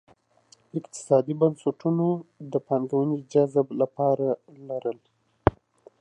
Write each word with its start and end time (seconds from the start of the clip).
اقتصادي 0.79 1.33
بنسټونو 1.41 2.07
د 2.51 2.53
پانګونې 2.67 3.17
جذب 3.31 3.67
لپاره 3.81 4.27
لرل. 4.67 4.99